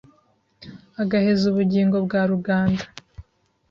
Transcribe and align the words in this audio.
Agaheza 1.01 1.43
ubugingo 1.51 1.95
bwa 2.05 2.21
ruganda 2.31 2.83